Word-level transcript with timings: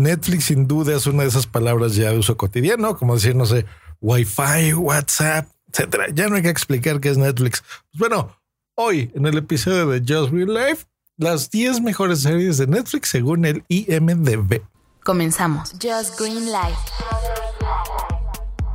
Netflix 0.00 0.44
sin 0.46 0.66
duda 0.66 0.96
es 0.96 1.06
una 1.06 1.22
de 1.22 1.28
esas 1.28 1.46
palabras 1.46 1.94
ya 1.94 2.10
de 2.10 2.18
uso 2.18 2.36
cotidiano, 2.36 2.96
como 2.96 3.14
decir, 3.14 3.36
no 3.36 3.46
sé, 3.46 3.66
Wi-Fi, 4.00 4.74
WhatsApp, 4.74 5.46
etcétera. 5.70 6.06
Ya 6.12 6.28
no 6.28 6.36
hay 6.36 6.42
que 6.42 6.48
explicar 6.48 7.00
qué 7.00 7.10
es 7.10 7.18
Netflix. 7.18 7.62
Pues 7.90 7.98
bueno, 7.98 8.36
hoy 8.76 9.10
en 9.14 9.26
el 9.26 9.38
episodio 9.38 9.86
de 9.86 10.00
Just 10.00 10.32
Real 10.32 10.54
Life, 10.54 10.86
las 11.16 11.50
10 11.50 11.82
mejores 11.82 12.22
series 12.22 12.56
de 12.56 12.66
Netflix 12.66 13.10
según 13.10 13.44
el 13.44 13.62
IMDb. 13.68 14.62
Comenzamos. 15.04 15.72
Just 15.72 16.18
Green 16.18 16.46
Life. 16.46 16.78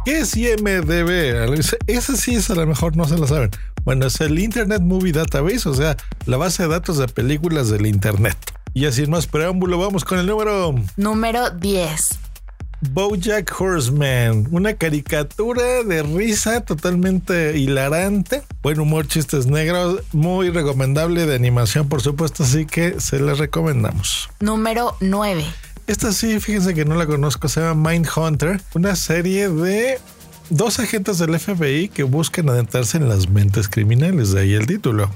¿Qué 0.05 0.20
es 0.20 0.38
IMDB? 0.38 1.60
Esa 1.88 2.16
sí 2.16 2.36
es 2.36 2.52
a 2.52 2.55
lo 2.55 2.68
mejor 2.68 2.96
no 2.96 3.05
se 3.05 3.18
lo 3.18 3.26
saben. 3.26 3.50
Bueno, 3.84 4.05
es 4.05 4.21
el 4.21 4.38
Internet 4.38 4.82
Movie 4.82 5.12
Database, 5.12 5.68
o 5.68 5.73
sea, 5.73 5.98
la 6.28 6.38
base 6.38 6.64
de 6.64 6.70
datos 6.70 7.00
de 7.00 7.07
películas 7.07 7.70
del 7.70 7.88
Internet. 7.88 8.38
Y 8.78 8.88
así 8.88 9.07
más 9.07 9.26
preámbulo, 9.26 9.78
vamos 9.78 10.04
con 10.04 10.20
el 10.20 10.26
número... 10.26 10.76
Número 10.98 11.50
10. 11.50 12.10
Bojack 12.91 13.55
Horseman, 13.58 14.50
una 14.52 14.73
caricatura 14.73 15.81
de 15.81 16.04
risa 16.04 16.59
totalmente 16.59 17.58
hilarante, 17.58 18.44
buen 18.62 18.81
humor, 18.81 19.08
chistes 19.08 19.45
negros, 19.45 20.02
muy 20.12 20.50
recomendable 20.50 21.26
de 21.26 21.36
animación, 21.36 21.88
por 21.88 22.02
supuesto, 22.02 22.44
así 22.44 22.66
que 22.66 23.00
se 23.00 23.17
la 23.22 23.34
recomendamos. 23.34 24.30
Número 24.41 24.98
9. 25.00 25.45
Esta 25.88 26.12
sí, 26.12 26.42
fíjense 26.42 26.73
que 26.73 26.84
no 26.84 26.95
la 26.95 27.05
conozco, 27.05 27.48
se 27.48 27.62
llama 27.62 27.92
Mindhunter, 27.92 28.59
una 28.73 28.98
serie 28.98 29.48
de 29.48 30.00
dos 30.50 30.80
agentes 30.80 31.17
del 31.17 31.39
FBI 31.39 31.88
que 31.88 32.03
buscan 32.03 32.50
adentrarse 32.50 32.98
en 32.98 33.08
las 33.08 33.30
mentes 33.30 33.70
criminales, 33.70 34.34
de 34.34 34.42
ahí 34.42 34.53
el 34.53 34.67
título. 34.67 35.09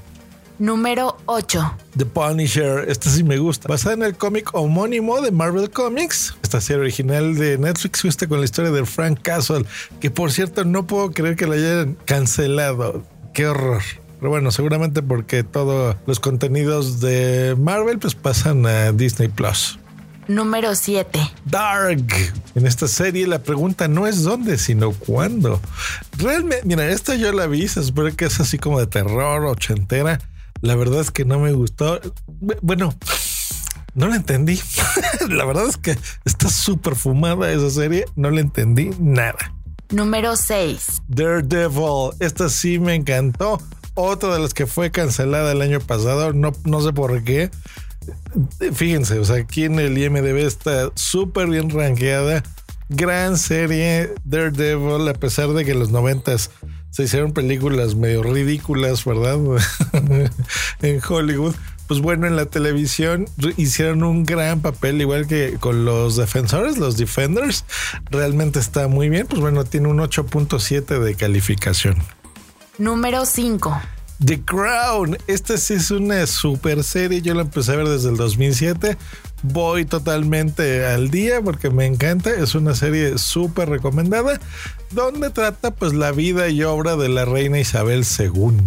Número 0.59 1.15
8. 1.25 1.73
The 1.95 2.05
Punisher, 2.05 2.83
esta 2.89 3.09
sí 3.09 3.23
me 3.23 3.37
gusta. 3.37 3.69
Basada 3.69 3.95
en 3.95 4.03
el 4.03 4.17
cómic 4.17 4.53
homónimo 4.53 5.21
de 5.21 5.31
Marvel 5.31 5.69
Comics. 5.69 6.35
Esta 6.43 6.59
serie 6.59 6.81
original 6.81 7.35
de 7.35 7.57
Netflix 7.57 8.01
fuiste 8.01 8.27
con 8.27 8.39
la 8.39 8.45
historia 8.45 8.69
de 8.69 8.85
Frank 8.85 9.21
Castle, 9.21 9.63
que 10.01 10.11
por 10.11 10.33
cierto 10.33 10.65
no 10.65 10.85
puedo 10.85 11.11
creer 11.11 11.37
que 11.37 11.47
la 11.47 11.55
hayan 11.55 11.97
cancelado. 12.03 13.05
Qué 13.33 13.47
horror. 13.47 13.81
Pero 14.19 14.31
bueno, 14.31 14.51
seguramente 14.51 15.01
porque 15.01 15.45
todos 15.45 15.95
los 16.05 16.19
contenidos 16.19 16.99
de 16.99 17.55
Marvel 17.57 17.97
pues 17.97 18.15
pasan 18.15 18.65
a 18.65 18.91
Disney 18.91 19.29
Plus. 19.29 19.79
Número 20.27 20.75
7. 20.75 21.21
Dark. 21.45 22.05
En 22.53 22.67
esta 22.67 22.89
serie 22.89 23.27
la 23.27 23.39
pregunta 23.39 23.87
no 23.87 24.07
es 24.07 24.23
dónde, 24.23 24.57
sino 24.57 24.91
cuándo. 24.91 25.61
Realmente, 26.17 26.67
mira, 26.67 26.85
esta 26.89 27.15
yo 27.15 27.31
la 27.31 27.47
vi, 27.47 27.69
se 27.69 27.81
supone 27.81 28.13
que 28.13 28.25
es 28.25 28.41
así 28.41 28.57
como 28.59 28.77
de 28.77 28.87
terror 28.87 29.45
ochentera. 29.45 30.19
La 30.61 30.75
verdad 30.75 31.01
es 31.01 31.11
que 31.11 31.25
no 31.25 31.39
me 31.39 31.53
gustó. 31.53 31.99
Bueno, 32.61 32.93
no 33.93 34.07
la 34.07 34.15
entendí. 34.15 34.59
la 35.29 35.45
verdad 35.45 35.67
es 35.67 35.77
que 35.77 35.97
está 36.25 36.49
súper 36.49 36.95
fumada 36.95 37.51
esa 37.51 37.69
serie. 37.69 38.05
No 38.15 38.29
le 38.29 38.41
entendí 38.41 38.91
nada. 38.99 39.55
Número 39.89 40.35
6. 40.35 41.03
Daredevil. 41.07 42.11
Esta 42.19 42.49
sí 42.49 42.79
me 42.79 42.95
encantó. 42.95 43.59
Otra 43.95 44.33
de 44.33 44.39
las 44.39 44.53
que 44.53 44.67
fue 44.67 44.91
cancelada 44.91 45.51
el 45.51 45.61
año 45.61 45.79
pasado. 45.79 46.33
No, 46.33 46.51
no 46.65 46.81
sé 46.81 46.93
por 46.93 47.23
qué. 47.23 47.49
Fíjense, 48.73 49.19
o 49.19 49.25
sea, 49.25 49.37
aquí 49.37 49.65
en 49.65 49.79
el 49.79 49.97
IMDB 49.97 50.37
está 50.37 50.91
súper 50.95 51.47
bien 51.47 51.69
rankeada. 51.69 52.43
Gran 52.89 53.37
serie 53.37 54.13
Daredevil, 54.23 55.07
a 55.07 55.13
pesar 55.13 55.49
de 55.49 55.65
que 55.65 55.75
los 55.75 55.91
noventas 55.91 56.49
se 56.91 57.03
hicieron 57.03 57.33
películas 57.33 57.95
medio 57.95 58.23
ridículas, 58.23 59.05
¿verdad? 59.05 59.37
en 60.81 61.01
Hollywood. 61.07 61.55
Pues 61.87 62.01
bueno, 62.01 62.27
en 62.27 62.35
la 62.35 62.45
televisión 62.45 63.27
hicieron 63.57 64.03
un 64.03 64.23
gran 64.23 64.61
papel, 64.61 65.01
igual 65.01 65.25
que 65.25 65.57
con 65.59 65.85
los 65.85 66.17
defensores, 66.17 66.77
los 66.77 66.97
defenders. 66.97 67.65
Realmente 68.11 68.59
está 68.59 68.87
muy 68.87 69.09
bien. 69.09 69.25
Pues 69.25 69.41
bueno, 69.41 69.65
tiene 69.65 69.87
un 69.87 69.97
8.7 69.97 70.99
de 70.99 71.15
calificación. 71.15 71.97
Número 72.77 73.25
5. 73.25 73.81
The 74.23 74.41
Crown. 74.43 75.17
Esta 75.27 75.57
sí 75.57 75.75
es 75.75 75.91
una 75.91 76.25
super 76.27 76.83
serie. 76.83 77.21
Yo 77.21 77.33
la 77.33 77.41
empecé 77.41 77.73
a 77.73 77.77
ver 77.77 77.87
desde 77.87 78.09
el 78.09 78.17
2007. 78.17 78.97
Voy 79.43 79.85
totalmente 79.85 80.85
al 80.85 81.09
día 81.09 81.41
porque 81.41 81.69
me 81.69 81.85
encanta. 81.85 82.29
Es 82.31 82.55
una 82.55 82.75
serie 82.75 83.17
súper 83.17 83.69
recomendada 83.69 84.39
donde 84.91 85.29
trata 85.29 85.71
pues 85.71 85.93
la 85.93 86.11
vida 86.11 86.49
y 86.49 86.63
obra 86.63 86.95
de 86.95 87.09
la 87.09 87.25
reina 87.25 87.59
Isabel 87.59 88.05
II. 88.17 88.57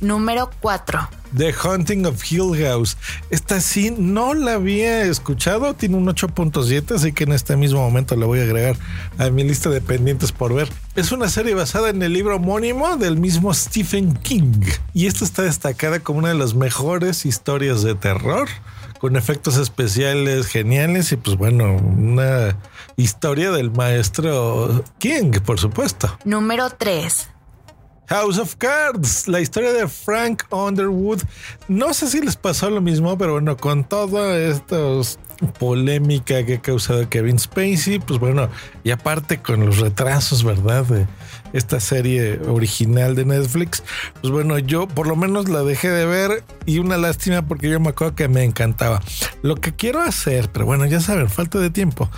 Número 0.00 0.50
4. 0.60 1.19
The 1.36 1.52
Hunting 1.52 2.06
of 2.06 2.22
Hill 2.30 2.54
House. 2.64 2.96
Esta 3.30 3.60
sí 3.60 3.94
no 3.96 4.34
la 4.34 4.54
había 4.54 5.02
escuchado, 5.02 5.74
tiene 5.74 5.96
un 5.96 6.06
8.7, 6.06 6.94
así 6.94 7.12
que 7.12 7.24
en 7.24 7.32
este 7.32 7.56
mismo 7.56 7.80
momento 7.80 8.16
la 8.16 8.26
voy 8.26 8.40
a 8.40 8.42
agregar 8.42 8.76
a 9.18 9.30
mi 9.30 9.44
lista 9.44 9.70
de 9.70 9.80
pendientes 9.80 10.32
por 10.32 10.54
ver. 10.54 10.68
Es 10.96 11.12
una 11.12 11.28
serie 11.28 11.54
basada 11.54 11.90
en 11.90 12.02
el 12.02 12.12
libro 12.12 12.36
homónimo 12.36 12.96
del 12.96 13.16
mismo 13.16 13.54
Stephen 13.54 14.14
King 14.14 14.62
y 14.92 15.06
esta 15.06 15.24
está 15.24 15.42
destacada 15.42 16.00
como 16.00 16.18
una 16.18 16.28
de 16.28 16.34
las 16.34 16.54
mejores 16.54 17.26
historias 17.26 17.82
de 17.82 17.94
terror 17.94 18.48
con 19.00 19.16
efectos 19.16 19.56
especiales 19.56 20.46
geniales 20.46 21.10
y 21.12 21.16
pues 21.16 21.36
bueno, 21.36 21.74
una 21.74 22.58
historia 22.96 23.50
del 23.50 23.70
maestro 23.70 24.84
King, 24.98 25.32
por 25.44 25.58
supuesto. 25.58 26.18
Número 26.24 26.68
3. 26.68 27.30
House 28.10 28.38
of 28.38 28.56
Cards, 28.56 29.28
la 29.28 29.40
historia 29.40 29.72
de 29.72 29.86
Frank 29.86 30.42
Underwood. 30.50 31.20
No 31.68 31.94
sé 31.94 32.08
si 32.08 32.20
les 32.20 32.34
pasó 32.34 32.68
lo 32.68 32.80
mismo, 32.80 33.16
pero 33.16 33.34
bueno, 33.34 33.56
con 33.56 33.84
toda 33.84 34.36
esta 34.36 34.78
polémica 35.60 36.44
que 36.44 36.54
ha 36.54 36.60
causado 36.60 37.08
Kevin 37.08 37.38
Spacey, 37.38 38.00
pues 38.00 38.18
bueno, 38.18 38.48
y 38.82 38.90
aparte 38.90 39.40
con 39.40 39.64
los 39.64 39.78
retrasos, 39.78 40.42
¿verdad? 40.42 40.84
De 40.86 41.06
esta 41.52 41.78
serie 41.78 42.40
original 42.48 43.14
de 43.14 43.26
Netflix, 43.26 43.84
pues 44.20 44.32
bueno, 44.32 44.58
yo 44.58 44.88
por 44.88 45.06
lo 45.06 45.14
menos 45.14 45.48
la 45.48 45.62
dejé 45.62 45.88
de 45.90 46.04
ver 46.04 46.42
y 46.66 46.80
una 46.80 46.96
lástima 46.96 47.42
porque 47.46 47.70
yo 47.70 47.78
me 47.78 47.90
acuerdo 47.90 48.16
que 48.16 48.26
me 48.26 48.42
encantaba. 48.42 49.00
Lo 49.42 49.54
que 49.54 49.72
quiero 49.72 50.02
hacer, 50.02 50.50
pero 50.50 50.66
bueno, 50.66 50.84
ya 50.84 50.98
saben, 50.98 51.30
falta 51.30 51.60
de 51.60 51.70
tiempo 51.70 52.10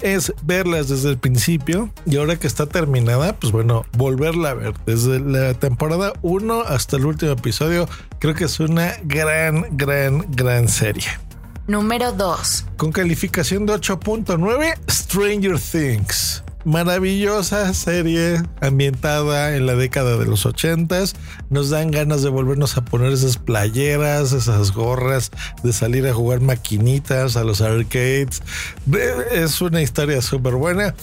es 0.00 0.32
verlas 0.42 0.88
desde 0.88 1.10
el 1.10 1.18
principio 1.18 1.90
y 2.06 2.16
ahora 2.16 2.36
que 2.36 2.46
está 2.46 2.66
terminada, 2.66 3.36
pues 3.36 3.52
bueno, 3.52 3.84
volverla 3.96 4.50
a 4.50 4.54
ver 4.54 4.74
desde 4.86 5.20
la 5.20 5.54
temporada 5.54 6.12
1 6.22 6.62
hasta 6.62 6.96
el 6.96 7.06
último 7.06 7.32
episodio. 7.32 7.88
Creo 8.18 8.34
que 8.34 8.44
es 8.44 8.60
una 8.60 8.94
gran, 9.04 9.76
gran, 9.76 10.26
gran 10.30 10.68
serie. 10.68 11.06
Número 11.66 12.12
2. 12.12 12.66
Con 12.76 12.92
calificación 12.92 13.66
de 13.66 13.74
8.9, 13.74 14.74
Stranger 14.90 15.58
Things 15.58 16.44
maravillosa 16.64 17.72
serie 17.74 18.42
ambientada 18.60 19.56
en 19.56 19.66
la 19.66 19.74
década 19.74 20.16
de 20.16 20.26
los 20.26 20.46
ochentas. 20.46 21.14
Nos 21.50 21.70
dan 21.70 21.90
ganas 21.90 22.22
de 22.22 22.30
volvernos 22.30 22.76
a 22.76 22.84
poner 22.84 23.12
esas 23.12 23.36
playeras, 23.36 24.32
esas 24.32 24.72
gorras, 24.72 25.30
de 25.62 25.72
salir 25.72 26.06
a 26.06 26.14
jugar 26.14 26.40
maquinitas 26.40 27.36
a 27.36 27.44
los 27.44 27.60
arcades. 27.60 28.42
Es 29.32 29.60
una 29.60 29.82
historia 29.82 30.22
súper 30.22 30.54
buena. 30.54 30.94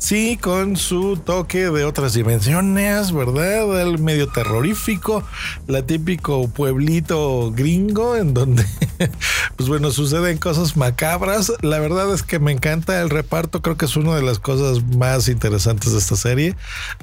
Sí, 0.00 0.38
con 0.40 0.78
su 0.78 1.18
toque 1.18 1.70
de 1.70 1.84
otras 1.84 2.14
dimensiones, 2.14 3.12
¿verdad? 3.12 3.82
El 3.82 3.98
medio 3.98 4.28
terrorífico, 4.28 5.22
la 5.66 5.82
típico 5.82 6.48
pueblito 6.48 7.52
gringo 7.52 8.16
en 8.16 8.32
donde, 8.32 8.64
pues 9.56 9.68
bueno, 9.68 9.90
suceden 9.90 10.38
cosas 10.38 10.74
macabras. 10.78 11.52
La 11.60 11.78
verdad 11.80 12.12
es 12.14 12.22
que 12.22 12.38
me 12.38 12.50
encanta 12.50 13.02
el 13.02 13.10
reparto, 13.10 13.60
creo 13.60 13.76
que 13.76 13.84
es 13.84 13.94
una 13.94 14.16
de 14.16 14.22
las 14.22 14.38
cosas 14.38 14.82
más 14.96 15.28
interesantes 15.28 15.92
de 15.92 15.98
esta 15.98 16.16
serie. 16.16 16.56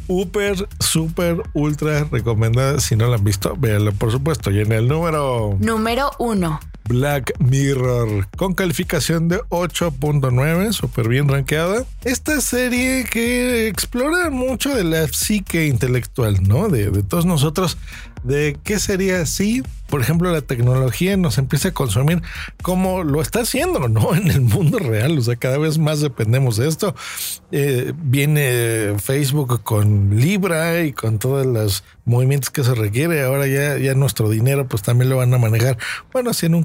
Super, 0.07 0.67
super, 0.79 1.43
ultra 1.53 2.03
recomendada. 2.05 2.79
Si 2.79 2.95
no 2.95 3.07
la 3.07 3.17
han 3.17 3.23
visto, 3.23 3.55
véanla 3.55 3.91
por 3.91 4.11
supuesto. 4.11 4.49
Y 4.49 4.61
en 4.61 4.71
el 4.71 4.87
número... 4.87 5.55
Número 5.59 6.09
uno. 6.17 6.59
Black 6.87 7.33
Mirror 7.39 8.27
con 8.37 8.53
calificación 8.53 9.27
de 9.27 9.39
8.9, 9.49 10.71
súper 10.73 11.07
bien 11.07 11.27
rankeada. 11.27 11.85
Esta 12.03 12.41
serie 12.41 13.05
que 13.05 13.67
explora 13.67 14.29
mucho 14.29 14.75
de 14.75 14.83
la 14.83 15.07
psique 15.07 15.67
intelectual, 15.67 16.43
¿no? 16.43 16.69
De, 16.69 16.89
de 16.89 17.03
todos 17.03 17.25
nosotros 17.25 17.77
de 18.27 18.57
qué 18.63 18.79
sería 18.79 19.25
si, 19.25 19.63
por 19.89 20.01
ejemplo, 20.01 20.31
la 20.31 20.41
tecnología 20.41 21.15
nos 21.17 21.37
empieza 21.37 21.69
a 21.69 21.73
consumir 21.73 22.21
como 22.61 23.03
lo 23.03 23.21
está 23.21 23.41
haciendo, 23.41 23.87
¿no? 23.87 24.13
En 24.15 24.29
el 24.29 24.41
mundo 24.41 24.79
real, 24.79 25.17
o 25.17 25.21
sea, 25.21 25.35
cada 25.37 25.57
vez 25.57 25.77
más 25.77 26.01
dependemos 26.01 26.57
de 26.57 26.67
esto. 26.67 26.93
Eh, 27.51 27.93
viene 27.95 28.95
Facebook 28.99 29.63
con 29.63 30.19
Libra 30.19 30.83
y 30.83 30.91
con 30.91 31.19
todos 31.19 31.45
los 31.45 31.83
movimientos 32.05 32.49
que 32.49 32.63
se 32.63 32.75
requiere. 32.75 33.23
Ahora 33.23 33.47
ya, 33.47 33.77
ya 33.77 33.93
nuestro 33.93 34.29
dinero, 34.29 34.67
pues 34.67 34.83
también 34.83 35.09
lo 35.09 35.17
van 35.17 35.33
a 35.33 35.37
manejar, 35.37 35.77
bueno, 36.11 36.31
así 36.31 36.45
en 36.45 36.55
un 36.55 36.63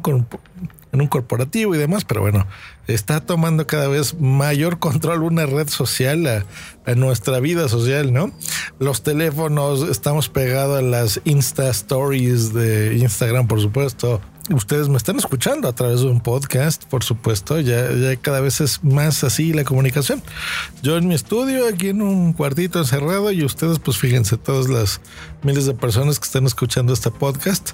en 0.93 1.01
un 1.01 1.09
corporativo 1.09 1.75
y 1.75 1.79
demás, 1.79 2.05
pero 2.05 2.21
bueno, 2.21 2.47
está 2.87 3.21
tomando 3.21 3.67
cada 3.67 3.89
vez 3.89 4.21
mayor 4.21 4.79
control 4.79 5.23
una 5.23 5.47
red 5.47 5.69
social 5.69 6.27
a, 6.27 6.95
nuestra 6.95 7.41
vida 7.41 7.69
social, 7.69 8.13
¿no? 8.13 8.33
Los 8.79 9.03
teléfonos, 9.03 9.89
estamos 9.89 10.29
pegados 10.29 10.79
a 10.79 10.83
las 10.83 11.21
Insta 11.25 11.71
Stories 11.71 12.53
de 12.53 12.99
Instagram, 12.99 13.47
por 13.47 13.61
supuesto, 13.61 14.21
ustedes 14.51 14.89
me 14.89 14.97
están 14.97 15.17
escuchando 15.17 15.69
a 15.69 15.73
través 15.73 16.01
de 16.01 16.07
un 16.07 16.21
podcast, 16.21 16.85
por 16.85 17.05
supuesto, 17.05 17.61
ya, 17.61 17.91
ya 17.93 18.17
cada 18.17 18.41
vez 18.41 18.61
es 18.61 18.83
más 18.83 19.25
así 19.25 19.53
la 19.53 19.65
comunicación. 19.65 20.23
Yo 20.83 20.97
en 20.97 21.09
mi 21.09 21.15
estudio, 21.15 21.69
aquí 21.69 21.89
en 21.89 22.03
un 22.03 22.33
cuartito 22.33 22.81
encerrado 22.81 23.31
y 23.31 23.45
ustedes 23.45 23.79
pues 23.79 23.97
fíjense, 23.97 24.37
todas 24.37 24.69
las 24.69 25.01
miles 25.43 25.67
de 25.67 25.75
personas 25.75 26.19
que 26.19 26.27
están 26.27 26.47
escuchando 26.47 26.93
este 26.93 27.11
podcast, 27.11 27.71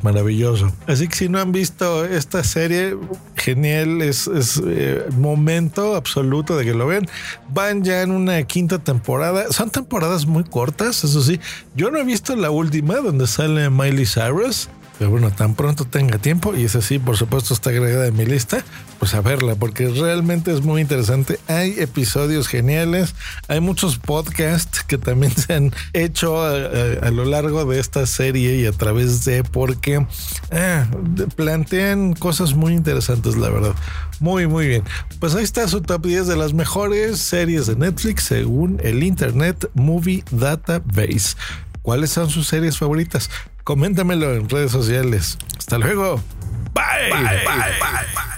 pues 0.00 0.04
maravilloso. 0.04 0.72
Así 0.86 1.08
que 1.08 1.16
si 1.16 1.28
no 1.28 1.38
han 1.38 1.52
visto 1.52 2.04
esta 2.04 2.44
serie, 2.44 2.96
genial, 3.36 4.02
es, 4.02 4.26
es 4.26 4.62
eh, 4.64 5.04
momento 5.16 5.94
absoluto 5.94 6.56
de 6.56 6.64
que 6.64 6.74
lo 6.74 6.86
vean. 6.86 7.06
Van 7.48 7.84
ya 7.84 8.02
en 8.02 8.10
una 8.10 8.42
quinta 8.44 8.78
temporada, 8.78 9.50
son 9.50 9.70
temporadas 9.70 10.26
muy 10.26 10.44
cortas, 10.44 11.04
eso 11.04 11.22
sí. 11.22 11.40
Yo 11.74 11.90
no 11.90 11.98
he 11.98 12.04
visto 12.04 12.34
la 12.36 12.50
última 12.50 12.96
donde 12.96 13.26
sale 13.26 13.70
Miley 13.70 14.06
Cyrus. 14.06 14.68
Pero 15.02 15.10
bueno, 15.10 15.32
tan 15.32 15.56
pronto 15.56 15.84
tenga 15.84 16.18
tiempo, 16.18 16.54
y 16.54 16.62
esa 16.62 16.80
sí, 16.80 17.00
por 17.00 17.16
supuesto, 17.16 17.54
está 17.54 17.70
agregada 17.70 18.06
en 18.06 18.16
mi 18.16 18.24
lista, 18.24 18.62
pues 19.00 19.14
a 19.14 19.20
verla, 19.20 19.56
porque 19.56 19.88
realmente 19.88 20.52
es 20.52 20.62
muy 20.62 20.80
interesante. 20.80 21.40
Hay 21.48 21.74
episodios 21.80 22.46
geniales, 22.46 23.16
hay 23.48 23.58
muchos 23.58 23.98
podcasts 23.98 24.84
que 24.84 24.98
también 24.98 25.32
se 25.36 25.54
han 25.54 25.72
hecho 25.92 26.40
a, 26.40 27.10
lo 27.10 27.24
largo 27.24 27.64
de 27.64 27.80
esta 27.80 28.06
serie 28.06 28.58
y 28.60 28.66
a 28.66 28.70
través 28.70 29.24
de, 29.24 29.42
porque 29.42 30.06
de- 30.52 31.26
plantean 31.26 32.12
cosas 32.12 32.54
muy 32.54 32.72
interesantes, 32.74 33.36
la 33.36 33.50
verdad. 33.50 33.74
Muy, 34.20 34.46
muy 34.46 34.68
bien. 34.68 34.84
Pues 35.18 35.34
ahí 35.34 35.42
está 35.42 35.66
su 35.66 35.80
top 35.80 36.06
10 36.06 36.28
de 36.28 36.36
las 36.36 36.52
mejores 36.54 37.18
series 37.18 37.66
de 37.66 37.74
Netflix 37.74 38.22
según 38.22 38.78
el 38.84 39.02
Internet 39.02 39.68
Movie 39.74 40.22
Database. 40.30 41.34
¿Cuáles 41.82 42.10
son 42.10 42.30
sus 42.30 42.46
series 42.46 42.78
favoritas? 42.78 43.28
Coméntamelo 43.64 44.34
en 44.34 44.48
redes 44.48 44.72
sociales. 44.72 45.38
Hasta 45.56 45.78
luego. 45.78 46.20
Bye. 46.74 47.10
bye, 47.10 47.22
bye, 47.22 47.78
bye. 47.80 48.31